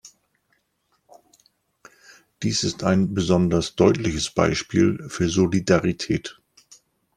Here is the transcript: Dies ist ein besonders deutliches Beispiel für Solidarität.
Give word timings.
Dies 2.41 2.63
ist 2.63 2.83
ein 2.83 3.13
besonders 3.13 3.75
deutliches 3.75 4.31
Beispiel 4.31 4.97
für 5.09 5.29
Solidarität. 5.29 6.41